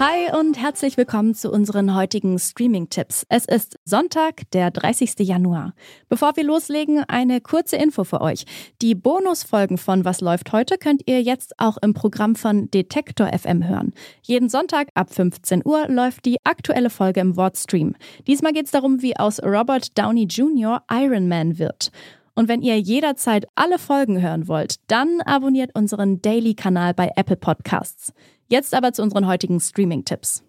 Hi 0.00 0.34
und 0.34 0.58
herzlich 0.58 0.96
willkommen 0.96 1.34
zu 1.34 1.52
unseren 1.52 1.94
heutigen 1.94 2.38
Streaming-Tipps. 2.38 3.26
Es 3.28 3.44
ist 3.44 3.78
Sonntag, 3.84 4.50
der 4.52 4.70
30. 4.70 5.18
Januar. 5.18 5.74
Bevor 6.08 6.36
wir 6.36 6.44
loslegen, 6.44 7.04
eine 7.06 7.42
kurze 7.42 7.76
Info 7.76 8.04
für 8.04 8.22
euch. 8.22 8.46
Die 8.80 8.94
Bonusfolgen 8.94 9.76
von 9.76 10.06
Was 10.06 10.22
läuft 10.22 10.52
heute 10.52 10.78
könnt 10.78 11.02
ihr 11.04 11.20
jetzt 11.20 11.52
auch 11.58 11.76
im 11.82 11.92
Programm 11.92 12.34
von 12.34 12.70
Detektor 12.70 13.28
FM 13.38 13.68
hören. 13.68 13.92
Jeden 14.22 14.48
Sonntag 14.48 14.88
ab 14.94 15.12
15 15.12 15.60
Uhr 15.66 15.86
läuft 15.88 16.24
die 16.24 16.38
aktuelle 16.44 16.88
Folge 16.88 17.20
im 17.20 17.36
Wortstream. 17.36 17.94
Diesmal 18.26 18.54
geht 18.54 18.64
es 18.64 18.70
darum, 18.70 19.02
wie 19.02 19.18
aus 19.18 19.42
Robert 19.42 19.98
Downey 19.98 20.24
Jr. 20.24 20.82
Iron 20.90 21.28
Man 21.28 21.58
wird. 21.58 21.90
Und 22.34 22.48
wenn 22.48 22.62
ihr 22.62 22.80
jederzeit 22.80 23.44
alle 23.54 23.78
Folgen 23.78 24.22
hören 24.22 24.48
wollt, 24.48 24.76
dann 24.86 25.20
abonniert 25.26 25.72
unseren 25.74 26.22
Daily-Kanal 26.22 26.94
bei 26.94 27.10
Apple 27.16 27.36
Podcasts. 27.36 28.14
Jetzt 28.50 28.74
aber 28.74 28.92
zu 28.92 29.02
unseren 29.02 29.28
heutigen 29.28 29.60
Streaming-Tipps. 29.60 30.42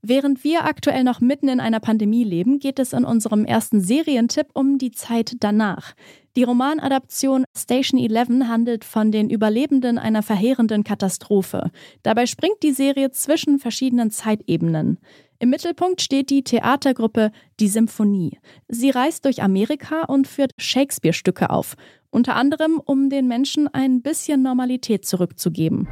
Während 0.00 0.44
wir 0.44 0.64
aktuell 0.64 1.04
noch 1.04 1.20
mitten 1.20 1.48
in 1.48 1.60
einer 1.60 1.80
Pandemie 1.80 2.24
leben, 2.24 2.58
geht 2.58 2.78
es 2.78 2.94
in 2.94 3.04
unserem 3.04 3.44
ersten 3.44 3.82
Serientipp 3.82 4.48
um 4.54 4.78
die 4.78 4.92
Zeit 4.92 5.36
danach. 5.40 5.92
Die 6.36 6.42
Romanadaption 6.42 7.44
Station 7.56 8.00
11 8.00 8.48
handelt 8.48 8.84
von 8.84 9.12
den 9.12 9.28
Überlebenden 9.28 9.98
einer 9.98 10.22
verheerenden 10.22 10.84
Katastrophe. 10.84 11.70
Dabei 12.02 12.26
springt 12.26 12.62
die 12.62 12.72
Serie 12.72 13.10
zwischen 13.10 13.58
verschiedenen 13.58 14.10
Zeitebenen. 14.10 14.98
Im 15.38 15.50
Mittelpunkt 15.50 16.00
steht 16.00 16.30
die 16.30 16.44
Theatergruppe 16.44 17.30
Die 17.60 17.68
Symphonie. 17.68 18.38
Sie 18.68 18.88
reist 18.88 19.26
durch 19.26 19.42
Amerika 19.42 20.04
und 20.04 20.26
führt 20.26 20.52
Shakespeare-Stücke 20.58 21.50
auf, 21.50 21.74
unter 22.10 22.36
anderem 22.36 22.80
um 22.82 23.10
den 23.10 23.28
Menschen 23.28 23.68
ein 23.68 24.00
bisschen 24.00 24.42
Normalität 24.42 25.04
zurückzugeben. 25.04 25.88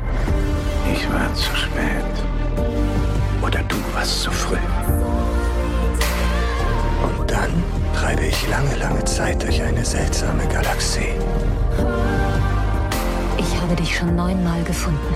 Ich 1.03 1.13
war 1.13 1.35
zu 1.35 1.57
spät. 1.57 2.15
Oder 3.43 3.61
du 3.65 3.77
warst 3.93 4.23
zu 4.23 4.31
früh. 4.31 4.57
Und 7.03 7.29
dann 7.31 7.51
treibe 7.95 8.25
ich 8.25 8.49
lange, 8.49 8.77
lange 8.77 9.05
Zeit 9.05 9.43
durch 9.43 9.61
eine 9.61 9.85
seltsame 9.85 10.47
Galaxie. 10.47 11.15
Ich 13.37 13.61
habe 13.61 13.75
dich 13.75 13.97
schon 13.97 14.15
neunmal 14.15 14.63
gefunden. 14.63 15.15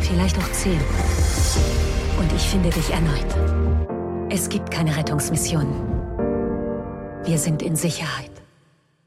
Vielleicht 0.00 0.38
auch 0.38 0.52
zehn. 0.52 0.80
Und 2.18 2.32
ich 2.32 2.42
finde 2.42 2.70
dich 2.70 2.90
erneut. 2.92 4.28
Es 4.30 4.48
gibt 4.48 4.70
keine 4.70 4.96
Rettungsmission. 4.96 5.66
Wir 7.24 7.38
sind 7.38 7.60
in 7.62 7.74
Sicherheit. 7.74 8.39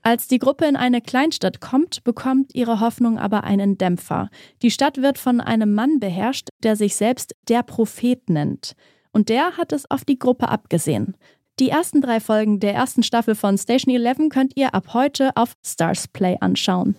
Als 0.06 0.28
die 0.28 0.38
Gruppe 0.38 0.66
in 0.66 0.76
eine 0.76 1.00
Kleinstadt 1.00 1.62
kommt, 1.62 2.04
bekommt 2.04 2.54
ihre 2.54 2.82
Hoffnung 2.82 3.18
aber 3.18 3.46
einen 3.46 3.78
Dämpfer. 3.78 4.30
Die 4.62 4.70
Stadt 4.70 5.02
wird 5.02 5.18
von 5.18 5.40
einem 5.40 5.74
Mann 5.74 6.02
beherrscht, 6.02 6.50
der 6.62 6.76
sich 6.76 6.98
selbst 6.98 7.34
der 7.48 7.64
Prophet 7.64 8.30
nennt. 8.30 8.74
Und 9.14 9.30
der 9.30 9.56
hat 9.56 9.72
es 9.72 9.90
auf 9.90 10.04
die 10.04 10.20
Gruppe 10.20 10.50
abgesehen. 10.50 11.16
Die 11.62 11.70
ersten 11.70 12.02
drei 12.02 12.20
Folgen 12.20 12.60
der 12.60 12.74
ersten 12.74 13.04
Staffel 13.04 13.34
von 13.34 13.58
Station 13.58 13.96
11 13.96 14.30
könnt 14.30 14.58
ihr 14.58 14.76
ab 14.76 14.94
heute 14.94 15.32
auf 15.36 15.54
Stars 15.64 16.10
Play 16.10 16.36
anschauen. 16.42 16.96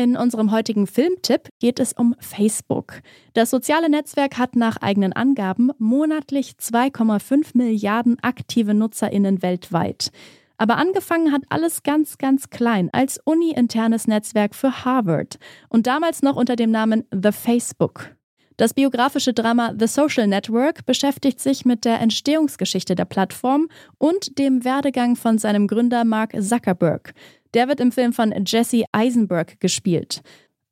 In 0.00 0.16
unserem 0.16 0.50
heutigen 0.50 0.86
Filmtipp 0.86 1.50
geht 1.58 1.78
es 1.78 1.92
um 1.92 2.14
Facebook. 2.20 3.02
Das 3.34 3.50
soziale 3.50 3.90
Netzwerk 3.90 4.38
hat 4.38 4.56
nach 4.56 4.78
eigenen 4.78 5.12
Angaben 5.12 5.72
monatlich 5.76 6.52
2,5 6.58 7.48
Milliarden 7.52 8.18
aktive 8.22 8.72
Nutzerinnen 8.72 9.42
weltweit. 9.42 10.10
Aber 10.56 10.78
angefangen 10.78 11.32
hat 11.32 11.42
alles 11.50 11.82
ganz, 11.82 12.16
ganz 12.16 12.48
klein 12.48 12.88
als 12.94 13.20
uni-internes 13.22 14.06
Netzwerk 14.06 14.54
für 14.54 14.86
Harvard 14.86 15.38
und 15.68 15.86
damals 15.86 16.22
noch 16.22 16.36
unter 16.36 16.56
dem 16.56 16.70
Namen 16.70 17.04
The 17.12 17.32
Facebook. 17.32 18.16
Das 18.56 18.74
biografische 18.74 19.32
Drama 19.32 19.74
The 19.78 19.86
Social 19.86 20.26
Network 20.26 20.84
beschäftigt 20.84 21.40
sich 21.40 21.64
mit 21.64 21.86
der 21.86 21.98
Entstehungsgeschichte 22.00 22.94
der 22.94 23.06
Plattform 23.06 23.68
und 23.96 24.38
dem 24.38 24.64
Werdegang 24.64 25.16
von 25.16 25.38
seinem 25.38 25.66
Gründer 25.66 26.04
Mark 26.04 26.32
Zuckerberg. 26.38 27.14
Der 27.54 27.68
wird 27.68 27.80
im 27.80 27.92
Film 27.92 28.12
von 28.12 28.32
Jesse 28.46 28.84
Eisenberg 28.92 29.58
gespielt. 29.60 30.22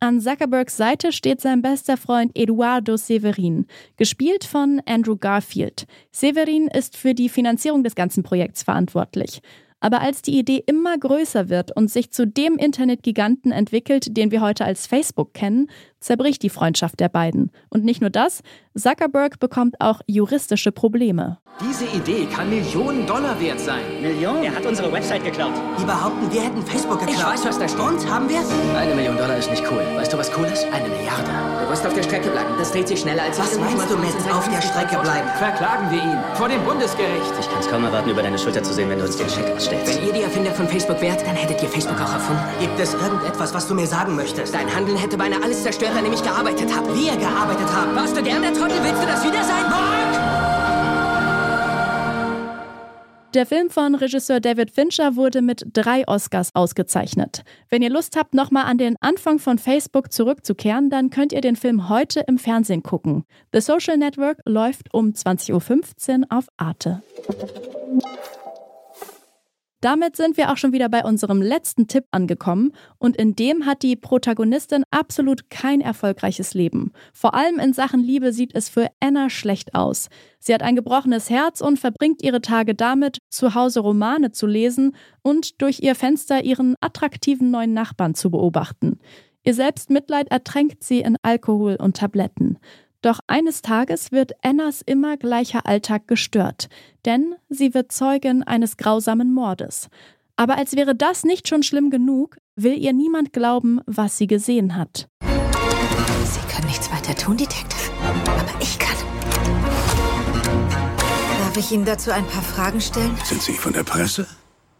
An 0.00 0.20
Zuckerbergs 0.20 0.76
Seite 0.76 1.10
steht 1.10 1.40
sein 1.40 1.60
bester 1.60 1.96
Freund 1.96 2.30
Eduardo 2.38 2.96
Severin, 2.96 3.66
gespielt 3.96 4.44
von 4.44 4.80
Andrew 4.86 5.16
Garfield. 5.16 5.86
Severin 6.12 6.68
ist 6.68 6.96
für 6.96 7.14
die 7.14 7.28
Finanzierung 7.28 7.82
des 7.82 7.96
ganzen 7.96 8.22
Projekts 8.22 8.62
verantwortlich. 8.62 9.40
Aber 9.80 10.00
als 10.00 10.22
die 10.22 10.38
Idee 10.38 10.62
immer 10.66 10.96
größer 10.98 11.48
wird 11.48 11.74
und 11.76 11.90
sich 11.90 12.12
zu 12.12 12.26
dem 12.26 12.56
Internetgiganten 12.56 13.50
entwickelt, 13.50 14.16
den 14.16 14.30
wir 14.30 14.40
heute 14.40 14.64
als 14.64 14.86
Facebook 14.86 15.34
kennen, 15.34 15.68
zerbricht 16.00 16.42
die 16.42 16.50
Freundschaft 16.50 17.00
der 17.00 17.08
beiden. 17.08 17.50
Und 17.70 17.84
nicht 17.84 18.00
nur 18.00 18.10
das, 18.10 18.42
Zuckerberg 18.76 19.38
bekommt 19.40 19.80
auch 19.80 20.00
juristische 20.06 20.72
Probleme. 20.72 21.38
Diese 21.60 21.84
Idee 21.86 22.26
kann 22.26 22.48
Millionen 22.48 23.04
Dollar 23.06 23.40
wert 23.40 23.58
sein. 23.58 23.82
Millionen? 24.00 24.44
Er 24.44 24.54
hat 24.54 24.64
unsere 24.64 24.92
Website 24.92 25.24
geklaut. 25.24 25.52
Die 25.80 25.84
behaupten, 25.84 26.30
wir 26.32 26.42
hätten 26.42 26.62
Facebook 26.62 27.00
geklaut. 27.00 27.16
Ich 27.18 27.24
weiß, 27.24 27.44
was 27.46 27.58
da 27.58 27.68
steht. 27.68 27.80
Und, 27.80 28.08
haben 28.08 28.28
wir's? 28.28 28.46
Eine 28.76 28.94
Million 28.94 29.16
Dollar 29.16 29.36
ist 29.36 29.50
nicht 29.50 29.64
cool. 29.68 29.82
Weißt 29.96 30.12
du, 30.12 30.18
was 30.18 30.30
cool 30.38 30.44
ist? 30.46 30.64
Eine 30.72 30.88
Milliarde. 30.88 31.30
Du 31.64 31.68
musst 31.68 31.84
auf 31.84 31.94
der 31.94 32.04
Strecke 32.04 32.30
bleiben. 32.30 32.50
Das 32.58 32.70
dreht 32.70 32.86
sich 32.86 33.00
schneller 33.00 33.24
als 33.24 33.38
Was 33.40 33.58
meinst 33.58 33.90
du 33.90 33.96
mit 33.98 34.14
auf 34.32 34.48
der 34.48 34.62
Strecke 34.62 34.98
bleiben? 35.02 35.28
Verklagen 35.36 35.90
wir 35.90 35.98
ihn. 36.00 36.18
Vor 36.34 36.48
dem 36.48 36.62
Bundesgericht. 36.64 37.32
Ich 37.40 37.48
kann 37.50 37.58
es 37.60 37.68
kaum 37.68 37.84
erwarten, 37.84 38.10
über 38.10 38.22
deine 38.22 38.38
Schulter 38.38 38.62
zu 38.62 38.72
sehen, 38.72 38.88
wenn 38.88 39.00
du 39.00 39.04
uns 39.06 39.16
den 39.16 39.28
Scheck 39.28 39.50
ausstellst. 39.50 39.98
Wenn 39.98 40.06
ihr 40.06 40.12
die 40.12 40.22
Erfinder 40.22 40.52
von 40.52 40.68
Facebook 40.68 41.00
wärt, 41.00 41.26
dann 41.26 41.34
hättet 41.34 41.60
ihr 41.60 41.68
Facebook 41.68 42.00
auch 42.00 42.12
erfunden. 42.12 42.42
Gibt 42.60 42.78
es 42.78 42.94
irgendetwas, 42.94 43.52
was 43.52 43.66
du 43.66 43.74
mir 43.74 43.86
sagen 43.88 44.14
möchtest? 44.14 44.54
Dein 44.54 44.72
Handeln 44.72 44.96
hätte 44.96 45.18
beinahe 45.18 45.42
alles 45.42 45.64
zerstört, 45.64 45.87
dem 45.94 46.12
ich 46.12 46.22
gearbeitet 46.22 46.74
habe. 46.74 46.94
Wir 46.94 47.16
gearbeitet 47.16 47.72
haben. 47.72 47.94
Warst 47.94 48.16
du 48.16 48.22
gern 48.22 48.42
der 48.42 48.52
Trottel? 48.52 48.76
Willst 48.82 49.02
du 49.02 49.06
das 49.06 49.24
wieder 49.24 49.42
sein? 49.44 49.62
Mark! 49.70 50.38
Der 53.34 53.44
Film 53.44 53.68
von 53.68 53.94
Regisseur 53.94 54.40
David 54.40 54.70
Fincher 54.70 55.14
wurde 55.14 55.42
mit 55.42 55.62
drei 55.74 56.08
Oscars 56.08 56.54
ausgezeichnet. 56.54 57.44
Wenn 57.68 57.82
ihr 57.82 57.90
Lust 57.90 58.16
habt, 58.16 58.32
nochmal 58.32 58.64
an 58.64 58.78
den 58.78 58.96
Anfang 59.00 59.38
von 59.38 59.58
Facebook 59.58 60.12
zurückzukehren, 60.12 60.88
dann 60.88 61.10
könnt 61.10 61.34
ihr 61.34 61.42
den 61.42 61.54
Film 61.54 61.90
heute 61.90 62.20
im 62.20 62.38
Fernsehen 62.38 62.82
gucken. 62.82 63.24
The 63.52 63.60
Social 63.60 63.98
Network 63.98 64.38
läuft 64.46 64.94
um 64.94 65.10
20.15 65.10 66.20
Uhr 66.20 66.26
auf 66.30 66.46
Arte. 66.56 67.02
Damit 69.80 70.16
sind 70.16 70.36
wir 70.36 70.50
auch 70.50 70.56
schon 70.56 70.72
wieder 70.72 70.88
bei 70.88 71.04
unserem 71.04 71.40
letzten 71.40 71.86
Tipp 71.86 72.04
angekommen 72.10 72.72
und 72.98 73.16
in 73.16 73.36
dem 73.36 73.64
hat 73.64 73.82
die 73.82 73.94
Protagonistin 73.94 74.82
absolut 74.90 75.50
kein 75.50 75.80
erfolgreiches 75.80 76.52
Leben. 76.54 76.92
Vor 77.12 77.34
allem 77.34 77.60
in 77.60 77.72
Sachen 77.72 78.02
Liebe 78.02 78.32
sieht 78.32 78.54
es 78.56 78.68
für 78.68 78.88
Anna 78.98 79.30
schlecht 79.30 79.76
aus. 79.76 80.08
Sie 80.40 80.52
hat 80.52 80.62
ein 80.62 80.74
gebrochenes 80.74 81.30
Herz 81.30 81.60
und 81.60 81.78
verbringt 81.78 82.22
ihre 82.24 82.40
Tage 82.40 82.74
damit, 82.74 83.18
zu 83.30 83.54
Hause 83.54 83.80
Romane 83.80 84.32
zu 84.32 84.48
lesen 84.48 84.96
und 85.22 85.62
durch 85.62 85.78
ihr 85.80 85.94
Fenster 85.94 86.42
ihren 86.42 86.74
attraktiven 86.80 87.52
neuen 87.52 87.72
Nachbarn 87.72 88.14
zu 88.14 88.30
beobachten. 88.30 88.98
Ihr 89.44 89.54
Selbstmitleid 89.54 90.30
ertränkt 90.30 90.82
sie 90.82 91.00
in 91.00 91.16
Alkohol 91.22 91.76
und 91.76 91.96
Tabletten. 91.96 92.58
Doch 93.00 93.20
eines 93.28 93.62
Tages 93.62 94.10
wird 94.10 94.32
Annas 94.42 94.82
immer 94.84 95.16
gleicher 95.16 95.66
Alltag 95.66 96.08
gestört, 96.08 96.68
denn 97.04 97.36
sie 97.48 97.72
wird 97.72 97.92
Zeugin 97.92 98.42
eines 98.42 98.76
grausamen 98.76 99.32
Mordes. 99.32 99.88
Aber 100.36 100.56
als 100.56 100.74
wäre 100.74 100.94
das 100.96 101.24
nicht 101.24 101.48
schon 101.48 101.62
schlimm 101.62 101.90
genug, 101.90 102.38
will 102.56 102.76
ihr 102.76 102.92
niemand 102.92 103.32
glauben, 103.32 103.80
was 103.86 104.18
sie 104.18 104.26
gesehen 104.26 104.76
hat. 104.76 105.08
Sie 105.22 106.40
können 106.52 106.66
nichts 106.66 106.90
weiter 106.92 107.14
tun, 107.14 107.36
Detective. 107.36 107.90
Aber 108.02 108.60
ich 108.60 108.78
kann. 108.78 108.96
Darf 111.38 111.56
ich 111.56 111.72
Ihnen 111.72 111.84
dazu 111.84 112.10
ein 112.10 112.26
paar 112.26 112.42
Fragen 112.42 112.80
stellen? 112.80 113.16
Sind 113.24 113.42
Sie 113.42 113.54
von 113.54 113.72
der 113.72 113.84
Presse? 113.84 114.26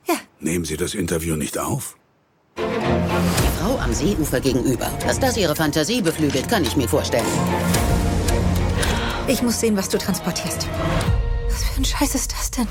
Ja. 0.06 0.14
Nehmen 0.40 0.64
Sie 0.64 0.76
das 0.76 0.94
Interview 0.94 1.36
nicht 1.36 1.56
auf? 1.56 1.96
Die 2.56 3.60
Frau 3.60 3.78
am 3.78 3.94
Seeufer 3.94 4.40
gegenüber. 4.40 4.90
Dass 5.06 5.18
das 5.18 5.36
ihre 5.36 5.56
Fantasie 5.56 6.02
beflügelt, 6.02 6.48
kann 6.48 6.64
ich 6.64 6.76
mir 6.76 6.88
vorstellen. 6.88 7.24
Ich 9.28 9.42
muss 9.42 9.60
sehen, 9.60 9.76
was 9.76 9.90
du 9.90 9.98
transportierst. 9.98 10.66
Was 11.46 11.64
für 11.64 11.80
ein 11.80 11.84
Scheiß 11.84 12.14
ist 12.14 12.32
das 12.32 12.50
denn? 12.50 12.66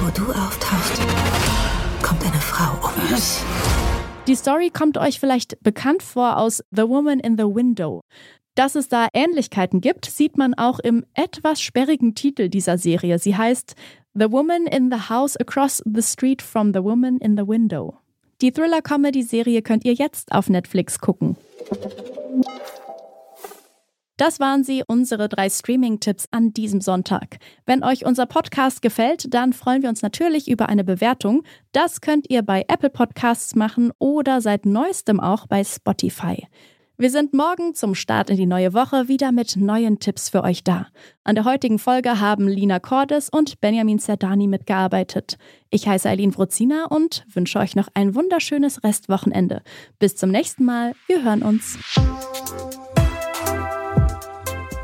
Wo 0.00 0.10
du 0.10 0.30
auftauchst, 0.30 1.02
kommt 2.02 2.22
eine 2.24 2.40
Frau 2.40 2.86
um. 2.86 2.92
Was? 3.10 3.44
Die 4.28 4.36
Story 4.36 4.70
kommt 4.70 4.96
euch 4.96 5.18
vielleicht 5.18 5.60
bekannt 5.60 6.04
vor 6.04 6.36
aus 6.36 6.62
The 6.70 6.82
Woman 6.82 7.18
in 7.18 7.36
the 7.36 7.44
Window. 7.44 8.02
Dass 8.54 8.76
es 8.76 8.88
da 8.88 9.08
Ähnlichkeiten 9.12 9.80
gibt, 9.80 10.06
sieht 10.06 10.38
man 10.38 10.54
auch 10.54 10.78
im 10.78 11.04
etwas 11.14 11.60
sperrigen 11.60 12.14
Titel 12.14 12.48
dieser 12.48 12.78
Serie. 12.78 13.18
Sie 13.18 13.36
heißt 13.36 13.74
The 14.14 14.30
Woman 14.30 14.66
in 14.66 14.88
the 14.92 15.08
House 15.08 15.36
Across 15.36 15.82
the 15.84 16.02
Street 16.02 16.42
from 16.42 16.72
the 16.72 16.82
Woman 16.84 17.18
in 17.18 17.36
the 17.36 17.46
Window. 17.46 17.96
Die 18.40 18.52
Thriller-Comedy-Serie 18.52 19.62
könnt 19.62 19.84
ihr 19.84 19.94
jetzt 19.94 20.30
auf 20.30 20.48
Netflix 20.48 21.00
gucken. 21.00 21.36
Das 24.20 24.38
waren 24.38 24.64
sie, 24.64 24.82
unsere 24.86 25.30
drei 25.30 25.48
Streaming-Tipps 25.48 26.28
an 26.30 26.52
diesem 26.52 26.82
Sonntag. 26.82 27.38
Wenn 27.64 27.82
euch 27.82 28.04
unser 28.04 28.26
Podcast 28.26 28.82
gefällt, 28.82 29.32
dann 29.32 29.54
freuen 29.54 29.80
wir 29.80 29.88
uns 29.88 30.02
natürlich 30.02 30.50
über 30.50 30.68
eine 30.68 30.84
Bewertung. 30.84 31.42
Das 31.72 32.02
könnt 32.02 32.28
ihr 32.28 32.42
bei 32.42 32.66
Apple 32.68 32.90
Podcasts 32.90 33.54
machen 33.54 33.92
oder 33.98 34.42
seit 34.42 34.66
neuestem 34.66 35.20
auch 35.20 35.46
bei 35.46 35.64
Spotify. 35.64 36.46
Wir 36.98 37.08
sind 37.08 37.32
morgen 37.32 37.74
zum 37.74 37.94
Start 37.94 38.28
in 38.28 38.36
die 38.36 38.44
neue 38.44 38.74
Woche 38.74 39.08
wieder 39.08 39.32
mit 39.32 39.56
neuen 39.56 40.00
Tipps 40.00 40.28
für 40.28 40.44
euch 40.44 40.64
da. 40.64 40.88
An 41.24 41.34
der 41.34 41.46
heutigen 41.46 41.78
Folge 41.78 42.20
haben 42.20 42.46
Lina 42.46 42.78
Cordes 42.78 43.30
und 43.30 43.58
Benjamin 43.62 44.00
Zerdani 44.00 44.48
mitgearbeitet. 44.48 45.38
Ich 45.70 45.88
heiße 45.88 46.06
Eileen 46.06 46.36
Wrozina 46.36 46.88
und 46.90 47.24
wünsche 47.32 47.58
euch 47.58 47.74
noch 47.74 47.88
ein 47.94 48.14
wunderschönes 48.14 48.84
Restwochenende. 48.84 49.62
Bis 49.98 50.14
zum 50.14 50.30
nächsten 50.30 50.66
Mal. 50.66 50.92
Wir 51.06 51.24
hören 51.24 51.40
uns. 51.40 51.78